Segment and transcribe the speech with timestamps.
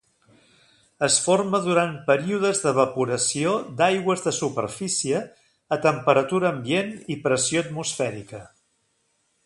[1.07, 5.23] Es forma durant períodes d’evaporació d’aigües de superfície
[5.77, 8.43] a temperatura ambient i pressió atmosfèrica.